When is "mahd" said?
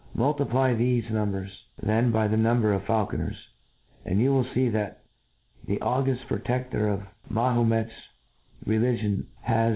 7.31-7.67